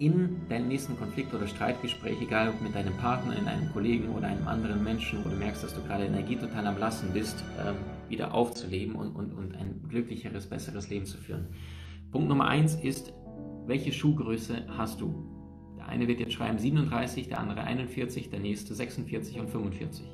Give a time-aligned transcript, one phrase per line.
[0.00, 4.28] in deinem nächsten Konflikt oder Streitgespräch, egal ob mit deinem Partner, in einem Kollegen oder
[4.28, 7.74] einem anderen Menschen, wo du merkst, dass du gerade Energie total am Lassen bist, ähm,
[8.08, 11.48] wieder aufzuleben und, und, und ein glücklicheres, besseres Leben zu führen.
[12.10, 13.12] Punkt Nummer eins ist,
[13.66, 15.26] welche Schuhgröße hast du?
[15.76, 20.06] Der eine wird jetzt schreiben 37, der andere 41, der nächste 46 und 45.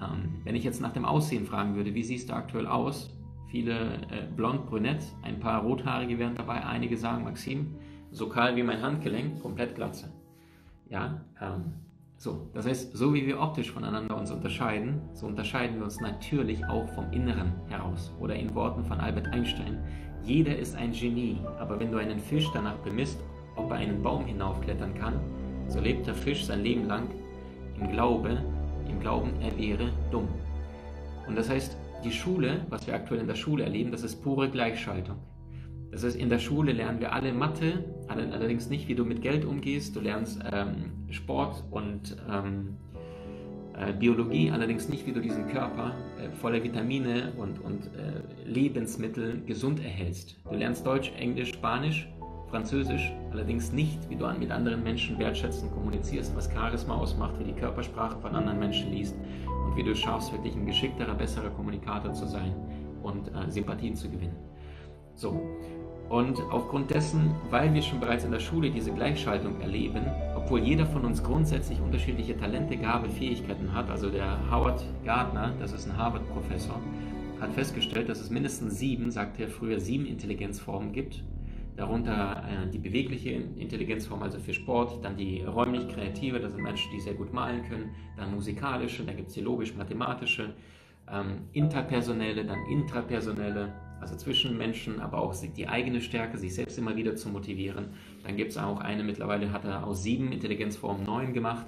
[0.00, 3.14] Ähm, wenn ich jetzt nach dem Aussehen fragen würde, wie siehst du aktuell aus?
[3.50, 7.74] Viele äh, blond, brünett, ein paar rothaarige wären dabei, einige sagen, Maxim,
[8.12, 10.12] so kahl wie mein Handgelenk, komplett Glatze.
[10.88, 11.72] Ja, ähm,
[12.18, 16.64] so, das heißt, so wie wir optisch voneinander uns unterscheiden, so unterscheiden wir uns natürlich
[16.66, 18.12] auch vom Inneren heraus.
[18.20, 19.82] Oder in Worten von Albert Einstein,
[20.22, 23.18] jeder ist ein Genie, aber wenn du einen Fisch danach bemisst,
[23.56, 25.18] ob er einen Baum hinaufklettern kann,
[25.66, 27.08] so lebt der Fisch sein Leben lang
[27.80, 28.38] im Glaube,
[28.88, 30.28] im Glauben, er wäre dumm.
[31.26, 34.48] Und das heißt, die Schule, was wir aktuell in der Schule erleben, das ist pure
[34.50, 35.16] Gleichschaltung.
[35.92, 39.44] Das heißt, in der Schule lernen wir alle Mathe, allerdings nicht, wie du mit Geld
[39.44, 39.94] umgehst.
[39.94, 42.78] Du lernst ähm, Sport und ähm,
[43.78, 49.42] äh, Biologie, allerdings nicht, wie du diesen Körper äh, voller Vitamine und, und äh, Lebensmittel
[49.44, 50.40] gesund erhältst.
[50.48, 52.08] Du lernst Deutsch, Englisch, Spanisch,
[52.48, 57.54] Französisch, allerdings nicht, wie du mit anderen Menschen wertschätzend kommunizierst, was Charisma ausmacht, wie die
[57.54, 59.14] Körpersprache von anderen Menschen liest
[59.66, 62.54] und wie du es schaffst, wirklich ein geschickterer, besserer Kommunikator zu sein
[63.02, 64.36] und äh, Sympathien zu gewinnen.
[65.14, 65.40] So,
[66.12, 70.04] und aufgrund dessen, weil wir schon bereits in der Schule diese Gleichschaltung erleben,
[70.36, 75.72] obwohl jeder von uns grundsätzlich unterschiedliche Talente, Gabe, Fähigkeiten hat, also der Howard Gardner, das
[75.72, 76.78] ist ein Harvard-Professor,
[77.40, 81.24] hat festgestellt, dass es mindestens sieben, sagte er früher, sieben Intelligenzformen gibt.
[81.78, 87.00] Darunter äh, die bewegliche Intelligenzform, also für Sport, dann die räumlich-kreative, das sind Menschen, die
[87.00, 90.52] sehr gut malen können, dann musikalische, dann gibt es die logisch-mathematische,
[91.10, 93.72] ähm, interpersonelle, dann intrapersonelle,
[94.02, 97.90] also zwischen Menschen, aber auch die eigene Stärke, sich selbst immer wieder zu motivieren.
[98.24, 101.66] Dann gibt es auch eine, mittlerweile hat er aus sieben Intelligenzformen neun gemacht.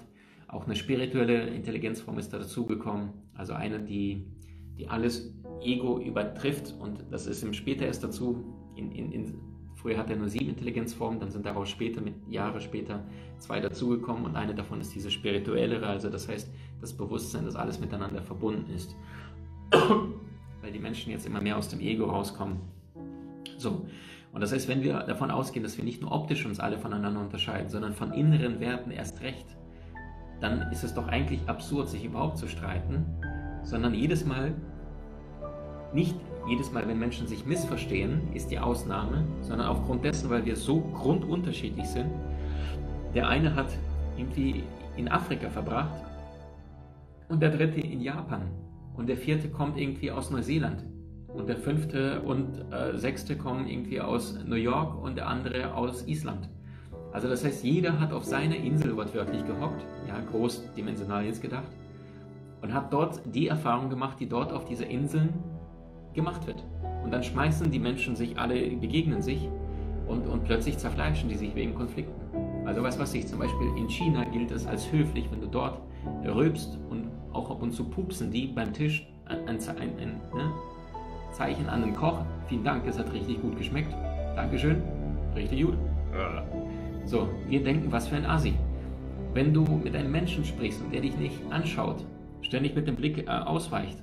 [0.49, 3.11] Auch eine spirituelle Intelligenzform ist da dazugekommen.
[3.35, 4.27] Also eine, die,
[4.77, 8.45] die alles Ego übertrifft und das ist ihm später erst dazu.
[8.75, 9.35] In, in, in,
[9.77, 13.07] früher hat er nur sieben Intelligenzformen, dann sind daraus später, mit Jahre später,
[13.39, 17.79] zwei dazugekommen und eine davon ist diese spirituellere, also das heißt das Bewusstsein, dass alles
[17.79, 18.97] miteinander verbunden ist
[20.65, 22.57] weil die Menschen jetzt immer mehr aus dem Ego rauskommen.
[23.59, 23.87] So.
[24.33, 27.21] Und das heißt, wenn wir davon ausgehen, dass wir nicht nur optisch uns alle voneinander
[27.21, 29.47] unterscheiden, sondern von inneren Werten erst recht,
[30.41, 33.05] dann ist es doch eigentlich absurd, sich überhaupt zu streiten,
[33.63, 34.55] sondern jedes Mal,
[35.93, 36.17] nicht
[36.49, 40.81] jedes Mal, wenn Menschen sich missverstehen, ist die Ausnahme, sondern aufgrund dessen, weil wir so
[40.81, 42.11] grundunterschiedlich sind.
[43.15, 43.69] Der eine hat
[44.17, 44.65] irgendwie
[44.97, 46.03] in Afrika verbracht
[47.29, 48.43] und der dritte in Japan
[48.95, 50.85] und der vierte kommt irgendwie aus Neuseeland
[51.35, 56.07] und der fünfte und äh, sechste kommen irgendwie aus New York und der andere aus
[56.07, 56.49] Island.
[57.13, 61.71] Also das heißt, jeder hat auf seiner Insel wortwörtlich gehockt, ja, großdimensional jetzt gedacht,
[62.63, 65.29] und hat dort die Erfahrung gemacht, die dort auf dieser Insel
[66.13, 66.65] gemacht wird.
[67.05, 69.49] Und dann schmeißen die Menschen sich alle, begegnen sich
[70.07, 72.21] und, und plötzlich zerfleischen die sich wegen Konflikten.
[72.67, 75.81] Also was weiß ich, zum Beispiel in China gilt es als höflich, wenn du dort
[76.25, 80.53] rülpst und auch ab und zu pupsen die beim Tisch ein, ein, ein, ein ne?
[81.33, 82.21] Zeichen an den Koch.
[82.49, 83.93] Vielen Dank, es hat richtig gut geschmeckt.
[84.37, 84.83] Dankeschön,
[85.35, 85.75] richtig gut.
[87.05, 88.55] So, wir denken, was für ein Asi.
[89.35, 92.05] Wenn du mit einem Menschen sprichst und der dich nicht anschaut,
[92.41, 93.99] ständig mit dem Blick äh, ausweicht,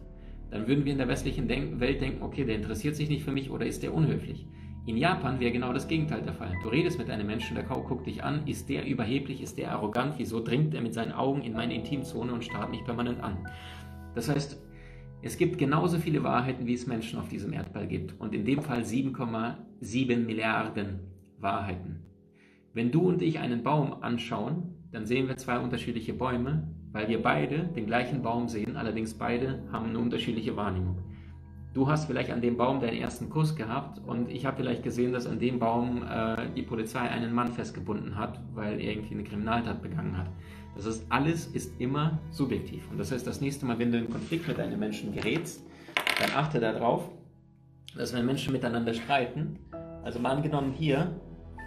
[0.50, 3.32] dann würden wir in der westlichen Denk Welt denken, okay, der interessiert sich nicht für
[3.32, 4.46] mich oder ist der unhöflich.
[4.88, 6.58] In Japan wäre genau das Gegenteil der Fall.
[6.64, 10.16] Du redest mit einem Menschen, der guckt dich an, ist der überheblich, ist der arrogant,
[10.18, 13.48] wieso dringt er mit seinen Augen in meine Intimzone und starrt mich permanent an.
[14.16, 14.60] Das heißt,
[15.22, 18.20] es gibt genauso viele Wahrheiten, wie es Menschen auf diesem Erdball gibt.
[18.20, 21.02] Und in dem Fall 7,7 Milliarden
[21.38, 22.02] Wahrheiten.
[22.74, 27.22] Wenn du und ich einen Baum anschauen, dann sehen wir zwei unterschiedliche Bäume, weil wir
[27.22, 30.98] beide den gleichen Baum sehen, allerdings beide haben eine unterschiedliche Wahrnehmung.
[31.74, 35.14] Du hast vielleicht an dem Baum deinen ersten Kuss gehabt und ich habe vielleicht gesehen,
[35.14, 39.24] dass an dem Baum äh, die Polizei einen Mann festgebunden hat, weil er irgendwie eine
[39.24, 40.28] Kriminaltat begangen hat.
[40.76, 42.90] Das ist alles ist immer subjektiv.
[42.92, 45.66] Und das heißt, das nächste Mal, wenn du in Konflikt mit einem Menschen gerätst,
[46.20, 47.10] dann achte darauf,
[47.96, 49.58] dass wenn Menschen miteinander streiten,
[50.04, 51.16] also mal angenommen hier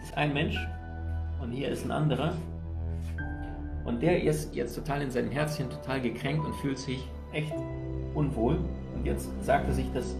[0.03, 0.59] ist ein Mensch
[1.41, 2.35] und hier ist ein anderer.
[3.87, 7.55] Und der ist jetzt total in seinem Herzchen total gekränkt und fühlt sich echt
[8.15, 8.59] unwohl.
[9.05, 10.17] Jetzt sagt er sich, das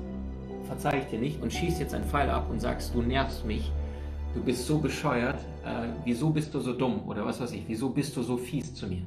[0.65, 3.73] verzeih ich dir nicht und schießt jetzt einen Pfeil ab und sagst, du nervst mich,
[4.35, 7.89] du bist so bescheuert, äh, wieso bist du so dumm oder was weiß ich, wieso
[7.89, 9.03] bist du so fies zu mir?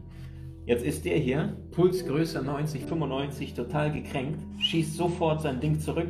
[0.66, 6.10] Jetzt ist der hier, Pulsgröße 90, 95, total gekränkt, schießt sofort sein Ding zurück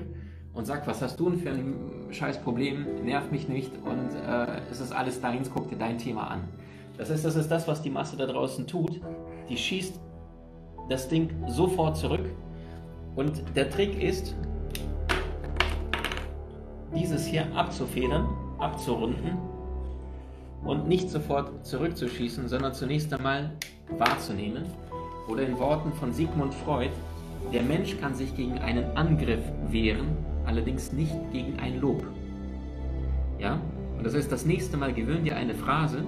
[0.53, 1.75] und sagt, was hast du denn für ein
[2.09, 6.27] scheiß Problem, nerv mich nicht und äh, es ist alles deins, guck dir dein Thema
[6.27, 6.47] an.
[6.97, 9.01] Das heißt, das ist das, was die Masse da draußen tut.
[9.49, 9.99] Die schießt
[10.89, 12.25] das Ding sofort zurück
[13.17, 14.35] und der Trick ist,
[16.95, 18.27] dieses hier abzufedern,
[18.59, 19.37] abzurunden
[20.63, 23.51] und nicht sofort zurückzuschießen, sondern zunächst einmal
[23.97, 24.63] wahrzunehmen.
[25.27, 26.91] Oder in Worten von Sigmund Freud,
[27.51, 30.15] der Mensch kann sich gegen einen Angriff wehren,
[30.45, 32.05] allerdings nicht gegen ein Lob.
[33.39, 33.59] Ja?
[33.97, 36.03] Und das heißt, das nächste Mal gewöhn dir eine Phrase,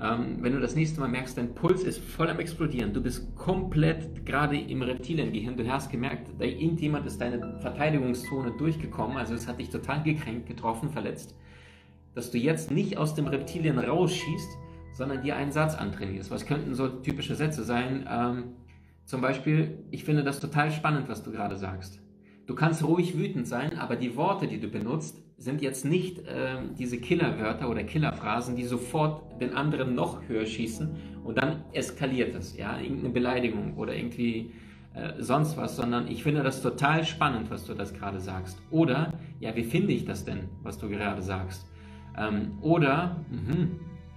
[0.00, 3.34] ähm, wenn du das nächste Mal merkst, dein Puls ist voll am Explodieren, du bist
[3.34, 9.48] komplett gerade im Reptiliengehirn, du hast gemerkt, da irgendjemand ist deine Verteidigungszone durchgekommen, also es
[9.48, 11.34] hat dich total gekränkt, getroffen, verletzt,
[12.14, 14.58] dass du jetzt nicht aus dem Reptilien rausschießt,
[14.92, 16.30] sondern dir einen Satz antrainierst.
[16.30, 18.06] Was könnten so typische Sätze sein?
[18.10, 18.44] Ähm,
[19.04, 22.00] zum Beispiel, ich finde das total spannend, was du gerade sagst.
[22.46, 26.58] Du kannst ruhig wütend sein, aber die Worte, die du benutzt, sind jetzt nicht äh,
[26.78, 32.56] diese Killerwörter oder Killerphrasen, die sofort den anderen noch höher schießen und dann eskaliert es,
[32.56, 34.52] ja, irgendeine Beleidigung oder irgendwie
[34.94, 38.58] äh, sonst was, sondern ich finde das total spannend, was du das gerade sagst.
[38.70, 41.66] Oder, ja, wie finde ich das denn, was du gerade sagst?
[42.16, 43.68] Ähm, oder, mh,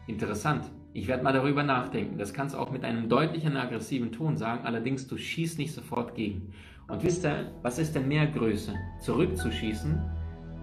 [0.08, 2.18] interessant, ich werde mal darüber nachdenken.
[2.18, 6.16] Das kannst du auch mit einem deutlichen aggressiven Ton sagen, allerdings du schießt nicht sofort
[6.16, 6.54] gegen.
[6.90, 8.74] Und wisst ihr, was ist denn mehr Größe?
[9.02, 10.02] Zurückzuschießen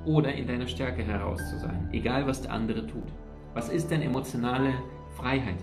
[0.04, 3.12] oder in deiner Stärke heraus zu sein, egal was der andere tut.
[3.54, 4.74] Was ist denn emotionale
[5.16, 5.58] Freiheit?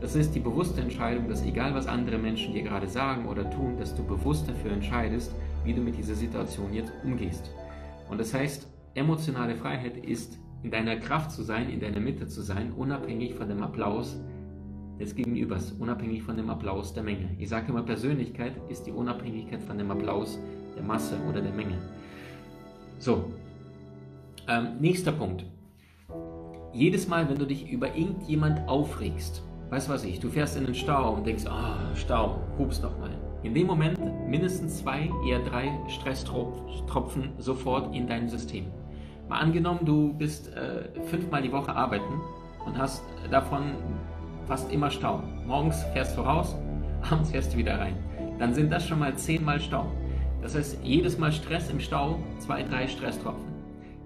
[0.00, 3.78] Das ist die bewusste Entscheidung, dass egal was andere Menschen dir gerade sagen oder tun,
[3.78, 5.34] dass du bewusst dafür entscheidest,
[5.64, 7.50] wie du mit dieser Situation jetzt umgehst.
[8.10, 12.42] Und das heißt, emotionale Freiheit ist in deiner Kraft zu sein, in deiner Mitte zu
[12.42, 14.18] sein, unabhängig von dem Applaus
[14.98, 17.30] des Gegenübers, unabhängig von dem Applaus der Menge.
[17.38, 20.38] Ich sage immer, Persönlichkeit ist die Unabhängigkeit von dem Applaus
[20.74, 21.78] der Masse oder der Menge.
[22.98, 23.32] So,
[24.48, 25.44] ähm, nächster Punkt.
[26.72, 30.66] Jedes Mal, wenn du dich über irgendjemand aufregst, weißt du was ich, du fährst in
[30.66, 33.10] den Stau und denkst, ah, oh, Stau, hups nochmal.
[33.42, 33.98] In dem Moment
[34.28, 38.66] mindestens zwei, eher drei Stresstropfen sofort in dein System.
[39.28, 42.20] Mal angenommen, du bist äh, fünfmal die Woche arbeiten
[42.64, 43.72] und hast davon
[44.46, 45.22] fast immer Stau.
[45.46, 46.54] Morgens fährst du raus,
[47.10, 47.96] abends fährst du wieder rein.
[48.38, 49.86] Dann sind das schon mal zehnmal Stau.
[50.42, 53.46] Das heißt, jedes Mal Stress im Stau, zwei, drei Stresstropfen.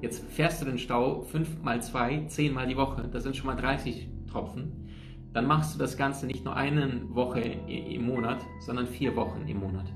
[0.00, 3.46] Jetzt fährst du den Stau 5 mal 2, 10 mal die Woche, das sind schon
[3.46, 4.88] mal 30 Tropfen.
[5.34, 9.60] Dann machst du das Ganze nicht nur eine Woche im Monat, sondern vier Wochen im
[9.60, 9.92] Monat.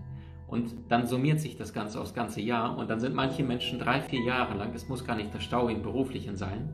[0.47, 4.03] Und dann summiert sich das Ganze aufs ganze Jahr und dann sind manche Menschen drei,
[4.03, 6.69] vier Jahre lang, es muss gar nicht der Stau im beruflichen sein,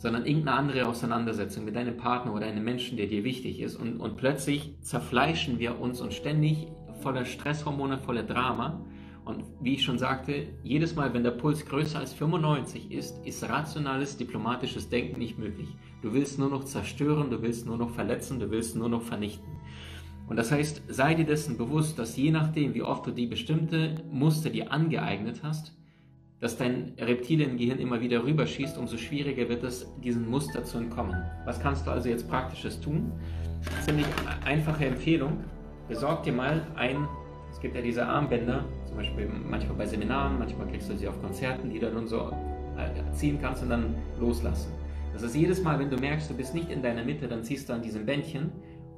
[0.00, 3.76] sondern irgendeine andere Auseinandersetzung mit deinem Partner oder einem Menschen, der dir wichtig ist.
[3.76, 6.68] Und, und plötzlich zerfleischen wir uns und ständig
[7.02, 8.80] voller Stresshormone, voller Drama
[9.26, 13.46] und wie ich schon sagte, jedes Mal, wenn der Puls größer als 95 ist, ist
[13.46, 15.68] rationales diplomatisches Denken nicht möglich.
[16.00, 19.52] Du willst nur noch zerstören, du willst nur noch verletzen, du willst nur noch vernichten.
[20.28, 24.02] Und das heißt, sei dir dessen bewusst, dass je nachdem, wie oft du die bestimmte
[24.10, 25.76] Muster dir angeeignet hast,
[26.40, 31.16] dass dein Reptiliengehirn immer wieder rüberschießt, umso schwieriger wird es, diesem Muster zu entkommen.
[31.44, 33.12] Was kannst du also jetzt Praktisches tun?
[33.82, 34.06] Ziemlich
[34.44, 35.44] einfache Empfehlung.
[35.88, 37.06] Besorg dir mal ein
[37.52, 41.20] es gibt ja diese Armbänder, zum Beispiel manchmal bei Seminaren, manchmal kriegst du sie auf
[41.20, 42.30] Konzerten, die du dann so
[42.78, 44.72] äh, ziehen kannst und dann loslassen.
[45.12, 47.68] Das ist jedes Mal, wenn du merkst, du bist nicht in deiner Mitte, dann ziehst
[47.68, 48.50] du an diesem Bändchen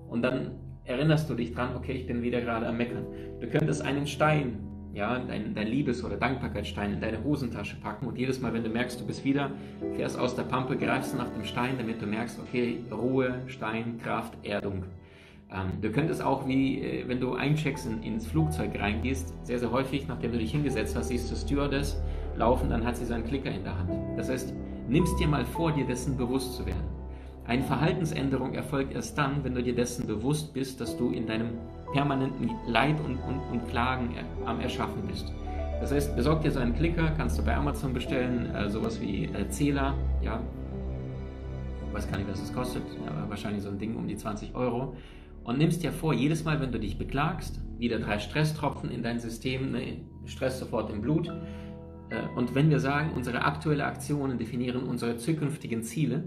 [0.08, 0.52] und dann
[0.84, 3.06] erinnerst du dich dran, okay, ich bin wieder gerade am Meckern.
[3.40, 4.58] Du könntest einen Stein,
[4.94, 8.70] ja, dein, dein Liebes- oder Dankbarkeitsstein in deine Hosentasche packen und jedes Mal, wenn du
[8.70, 9.50] merkst, du bist wieder,
[9.96, 14.34] fährst aus der Pampe, greifst nach dem Stein, damit du merkst, okay, Ruhe, Stein, Kraft,
[14.42, 14.84] Erdung.
[15.50, 19.70] Ähm, du könntest auch, wie äh, wenn du eincheckst in, ins Flugzeug reingehst, sehr, sehr
[19.70, 22.00] häufig, nachdem du dich hingesetzt hast, siehst du Stewardess
[22.36, 23.90] laufen, dann hat sie so einen Klicker in der Hand.
[24.16, 24.54] Das heißt,
[24.88, 26.84] nimmst dir mal vor, dir dessen bewusst zu werden.
[27.46, 31.50] Eine Verhaltensänderung erfolgt erst dann, wenn du dir dessen bewusst bist, dass du in deinem
[31.92, 34.14] permanenten Leid und, und, und Klagen
[34.46, 35.32] am Erschaffen bist.
[35.80, 39.24] Das heißt, besorg dir so einen Klicker, kannst du bei Amazon bestellen, äh, sowas wie
[39.24, 40.40] äh, Zähler, ja,
[41.88, 44.54] ich weiß gar nicht, was das kostet, aber wahrscheinlich so ein Ding um die 20
[44.54, 44.96] Euro
[45.44, 49.18] und nimmst dir vor, jedes Mal, wenn du dich beklagst, wieder drei Stresstropfen in dein
[49.18, 51.28] System, ne, Stress sofort im Blut.
[52.10, 56.22] Äh, und wenn wir sagen, unsere aktuellen Aktionen definieren unsere zukünftigen Ziele,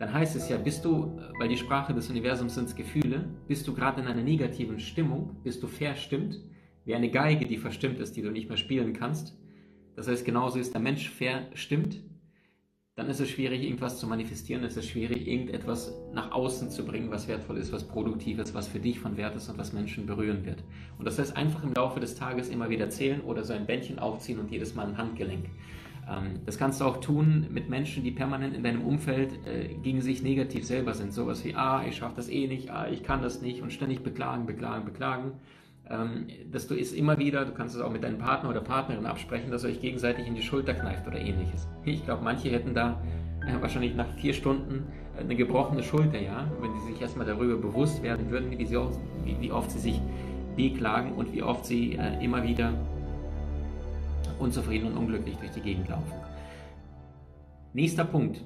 [0.00, 3.74] dann heißt es ja, bist du, weil die Sprache des Universums sind Gefühle, bist du
[3.74, 6.40] gerade in einer negativen Stimmung, bist du verstimmt,
[6.86, 9.36] wie eine Geige, die verstimmt ist, die du nicht mehr spielen kannst.
[9.96, 12.00] Das heißt, genauso ist der Mensch verstimmt,
[12.94, 17.10] dann ist es schwierig, irgendwas zu manifestieren, es ist schwierig, irgendetwas nach außen zu bringen,
[17.10, 20.06] was wertvoll ist, was produktiv ist, was für dich von Wert ist und was Menschen
[20.06, 20.64] berühren wird.
[20.96, 23.98] Und das heißt, einfach im Laufe des Tages immer wieder zählen oder so ein Bändchen
[23.98, 25.44] aufziehen und jedes Mal ein Handgelenk.
[26.08, 30.00] Ähm, das kannst du auch tun mit Menschen, die permanent in deinem Umfeld äh, gegen
[30.00, 31.12] sich negativ selber sind.
[31.12, 34.02] Sowas wie, ah, ich schaffe das eh nicht, ah, ich kann das nicht und ständig
[34.02, 35.32] beklagen, beklagen, beklagen
[35.90, 39.06] ähm, dass du es immer wieder, du kannst es auch mit deinem Partner oder Partnerin
[39.06, 41.66] absprechen, dass ihr euch gegenseitig in die Schulter kneift oder ähnliches.
[41.84, 43.02] Ich glaube, manche hätten da
[43.46, 44.84] äh, wahrscheinlich nach vier Stunden
[45.16, 48.78] äh, eine gebrochene Schulter, ja, wenn sie sich erstmal darüber bewusst werden würden, wie, sie
[49.24, 50.00] wie, wie oft sie sich
[50.56, 52.72] beklagen und wie oft sie äh, immer wieder
[54.40, 56.12] unzufrieden und unglücklich durch die Gegend laufen.
[57.72, 58.44] Nächster Punkt.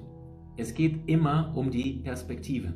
[0.57, 2.73] Es geht immer um die Perspektive.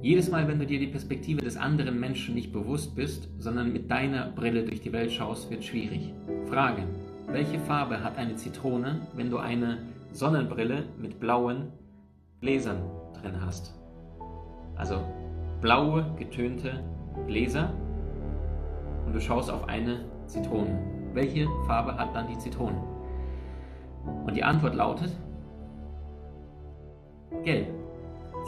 [0.00, 3.88] Jedes Mal, wenn du dir die Perspektive des anderen Menschen nicht bewusst bist, sondern mit
[3.90, 6.12] deiner Brille durch die Welt schaust, wird schwierig.
[6.46, 6.82] Frage.
[7.28, 9.78] Welche Farbe hat eine Zitrone, wenn du eine
[10.12, 11.68] Sonnenbrille mit blauen
[12.40, 12.82] Gläsern
[13.20, 13.78] drin hast?
[14.74, 15.00] Also
[15.60, 16.82] blaue, getönte
[17.26, 17.72] Gläser
[19.06, 20.91] und du schaust auf eine Zitrone.
[21.14, 22.82] Welche Farbe hat dann die Zitrone?
[24.26, 25.10] Und die Antwort lautet
[27.44, 27.68] gelb.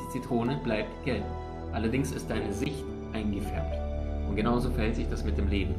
[0.01, 1.25] Die Zitrone bleibt gelb.
[1.73, 3.77] Allerdings ist deine Sicht eingefärbt.
[4.29, 5.75] Und genauso verhält sich das mit dem Leben.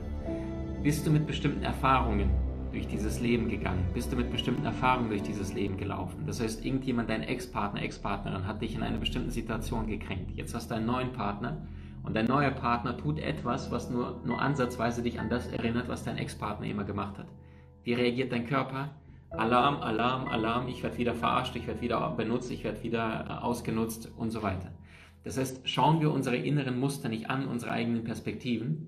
[0.84, 2.30] Bist du mit bestimmten Erfahrungen
[2.72, 3.86] durch dieses Leben gegangen?
[3.94, 6.24] Bist du mit bestimmten Erfahrungen durch dieses Leben gelaufen?
[6.27, 10.32] Das heißt, irgendjemand, dein Ex-Partner, Ex-Partnerin hat dich in einer bestimmten Situation gekränkt.
[10.36, 11.58] Jetzt hast du einen neuen Partner
[12.05, 16.03] und dein neuer Partner tut etwas, was nur, nur ansatzweise dich an das erinnert, was
[16.03, 17.27] dein Ex-Partner immer gemacht hat.
[17.83, 18.95] Wie reagiert dein Körper?
[19.31, 23.43] Alarm, Alarm, Alarm, ich werde wieder verarscht, ich werde wieder benutzt, ich werde wieder äh,
[23.43, 24.71] ausgenutzt und so weiter.
[25.24, 28.88] Das heißt, schauen wir unsere inneren Muster nicht an, unsere eigenen Perspektiven,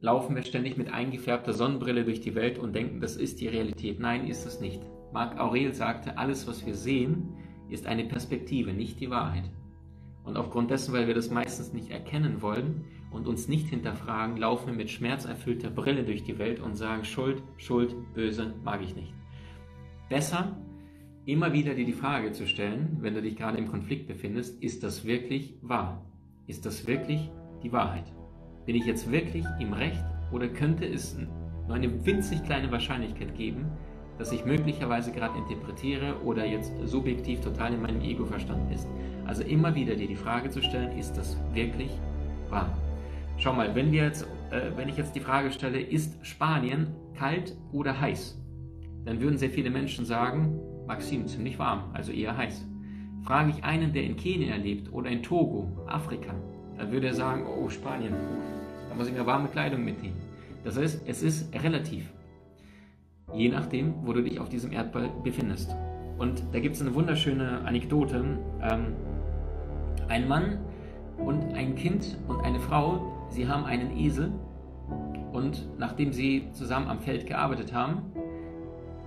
[0.00, 4.00] laufen wir ständig mit eingefärbter Sonnenbrille durch die Welt und denken, das ist die Realität.
[4.00, 4.80] Nein, ist es nicht.
[5.12, 7.34] Marc Aurel sagte, alles, was wir sehen,
[7.68, 9.50] ist eine Perspektive, nicht die Wahrheit.
[10.24, 14.68] Und aufgrund dessen, weil wir das meistens nicht erkennen wollen und uns nicht hinterfragen, laufen
[14.68, 19.14] wir mit schmerzerfüllter Brille durch die Welt und sagen, Schuld, Schuld, böse, mag ich nicht.
[20.08, 20.56] Besser
[21.26, 24.82] immer wieder dir die Frage zu stellen, wenn du dich gerade im Konflikt befindest, ist
[24.82, 26.04] das wirklich wahr?
[26.46, 27.30] Ist das wirklich
[27.62, 28.12] die Wahrheit?
[28.66, 31.16] Bin ich jetzt wirklich im Recht oder könnte es
[31.66, 33.70] nur eine winzig kleine Wahrscheinlichkeit geben,
[34.20, 38.86] dass ich möglicherweise gerade interpretiere oder jetzt subjektiv total in meinem Ego-Verstand ist?
[39.24, 41.90] Also immer wieder dir die Frage zu stellen, ist das wirklich
[42.50, 42.76] wahr?
[43.38, 47.56] Schau mal, wenn, wir jetzt, äh, wenn ich jetzt die Frage stelle, ist Spanien kalt
[47.72, 48.38] oder heiß?
[49.06, 52.66] Dann würden sehr viele Menschen sagen, Maxim, ziemlich warm, also eher heiß.
[53.22, 56.34] Frage ich einen, der in Kenia lebt oder in Togo, Afrika,
[56.76, 58.12] dann würde er sagen, oh Spanien,
[58.90, 60.20] da muss ich mir warme Kleidung mitnehmen.
[60.62, 62.12] Das heißt, es ist relativ.
[63.34, 65.74] Je nachdem, wo du dich auf diesem Erdball befindest.
[66.18, 68.24] Und da gibt es eine wunderschöne Anekdote.
[68.62, 68.94] Ähm,
[70.08, 70.58] ein Mann
[71.18, 74.32] und ein Kind und eine Frau, sie haben einen Esel
[75.32, 78.02] und nachdem sie zusammen am Feld gearbeitet haben,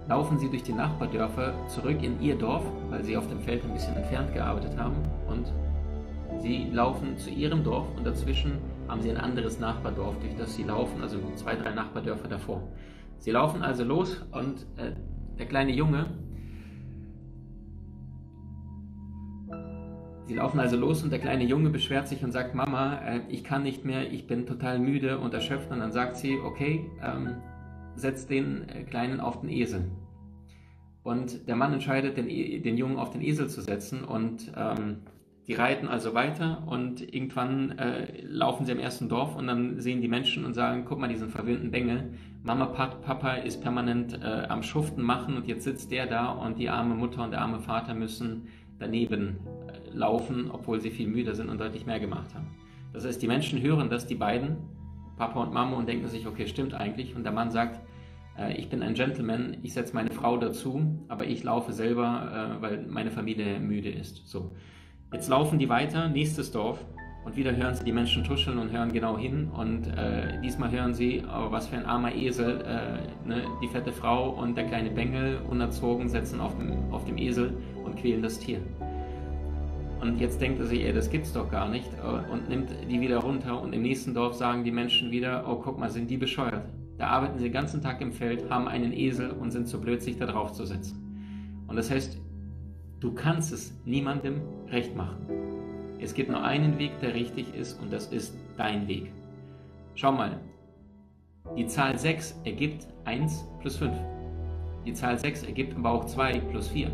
[0.08, 3.74] laufen sie durch die Nachbardörfer zurück in ihr Dorf, weil sie auf dem Feld ein
[3.74, 4.96] bisschen entfernt gearbeitet haben.
[5.27, 5.51] Und
[6.42, 8.53] sie laufen zu ihrem Dorf und dazwischen
[8.88, 12.62] haben sie ein anderes Nachbardorf, durch das sie laufen, also zwei, drei Nachbardörfer davor.
[13.24, 14.92] Sie laufen also los und äh,
[15.39, 16.08] der kleine Junge,
[20.25, 23.46] Sie laufen also los und der kleine Junge beschwert sich und sagt, Mama, äh, ich
[23.46, 25.72] kann nicht mehr, ich bin total müde und erschöpft.
[25.72, 27.36] Und dann sagt sie, okay, ähm,
[27.96, 29.89] setzt den äh, Kleinen auf den Esel.
[31.01, 34.98] Und der Mann entscheidet, den, e, den Jungen auf den Esel zu setzen und ähm,
[35.47, 40.01] die reiten also weiter und irgendwann äh, laufen sie im ersten Dorf und dann sehen
[40.01, 44.63] die Menschen und sagen, guck mal diesen verwöhnten Bengel, Mama, Papa ist permanent äh, am
[44.63, 47.93] Schuften machen und jetzt sitzt der da und die arme Mutter und der arme Vater
[47.93, 48.47] müssen
[48.79, 52.47] daneben äh, laufen, obwohl sie viel müder sind und deutlich mehr gemacht haben.
[52.93, 54.57] Das heißt, die Menschen hören das, die beiden,
[55.17, 57.15] Papa und Mama und denken sich, okay, stimmt eigentlich.
[57.15, 57.79] Und der Mann sagt,
[58.38, 62.62] äh, ich bin ein Gentleman, ich setze meine Frau dazu, aber ich laufe selber, äh,
[62.62, 64.27] weil meine Familie müde ist.
[64.27, 64.51] So.
[65.13, 66.84] Jetzt laufen die weiter, nächstes Dorf.
[67.24, 69.50] Und wieder hören sie die Menschen tuscheln und hören genau hin.
[69.55, 73.43] Und äh, diesmal hören sie, oh, was für ein armer Esel, äh, ne?
[73.62, 77.55] die fette Frau und der kleine Bengel, unerzogen, setzen auf dem, auf dem Esel
[77.86, 78.60] und quälen das Tier.
[80.01, 83.00] Und jetzt denkt er sich, ey, das gibt's doch gar nicht äh, und nimmt die
[83.00, 83.62] wieder runter.
[83.62, 86.65] Und im nächsten Dorf sagen die Menschen wieder, oh, guck mal, sind die bescheuert.
[86.98, 90.01] Da arbeiten sie den ganzen Tag im Feld, haben einen Esel und sind zu blöd,
[90.01, 91.00] sich da drauf zu setzen.
[91.67, 92.20] Und das heißt,
[93.03, 95.27] Du kannst es niemandem recht machen.
[96.00, 99.12] Es gibt nur einen Weg, der richtig ist und das ist dein Weg.
[99.93, 100.39] Schau mal,
[101.57, 103.93] die Zahl 6 ergibt 1 plus 5.
[104.86, 106.89] Die Zahl 6 ergibt aber auch 2 plus 4.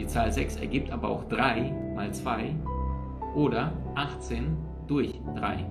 [0.00, 2.56] Die Zahl 6 ergibt aber auch 3 mal 2
[3.36, 4.56] oder 18
[4.88, 5.64] durch 3.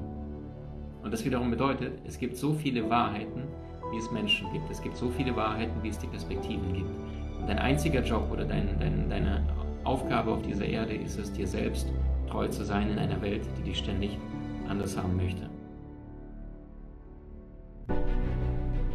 [1.04, 3.44] Und das wiederum bedeutet, es gibt so viele Wahrheiten,
[3.92, 4.72] wie es Menschen gibt.
[4.72, 6.90] Es gibt so viele Wahrheiten, wie es die Perspektiven gibt.
[7.48, 9.44] Dein einziger Job oder dein, dein, deine
[9.84, 11.92] Aufgabe auf dieser Erde ist es, dir selbst
[12.30, 14.18] treu zu sein in einer Welt, die dich ständig
[14.68, 15.50] anders haben möchte.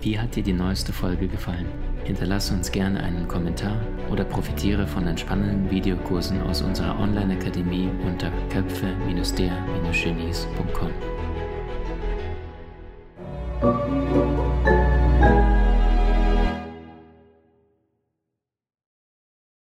[0.00, 1.66] Wie hat dir die neueste Folge gefallen?
[2.04, 10.90] Hinterlasse uns gerne einen Kommentar oder profitiere von entspannenden Videokursen aus unserer Online-Akademie unter köpfe-der-genies.com.